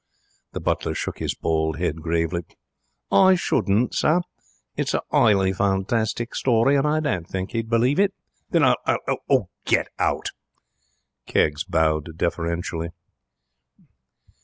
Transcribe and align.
The 0.53 0.59
butler 0.59 0.95
shook 0.95 1.19
his 1.19 1.35
bald 1.35 1.77
head 1.77 2.01
gravely. 2.01 2.41
'I 3.11 3.35
shouldn't, 3.35 3.93
sir. 3.93 4.21
It 4.75 4.87
is 4.87 4.93
a 4.95 5.03
'ighly 5.13 5.53
fantastic 5.55 6.33
story, 6.33 6.75
and 6.75 6.87
I 6.87 6.99
don't 7.01 7.27
think 7.27 7.51
he 7.51 7.59
would 7.59 7.69
believe 7.69 7.99
it.' 7.99 8.15
'Then 8.49 8.63
I'll 8.63 8.97
Oh, 9.29 9.49
get 9.63 9.89
out!' 9.99 10.31
Keggs 11.27 11.63
bowed 11.63 12.17
deferentially. 12.17 12.89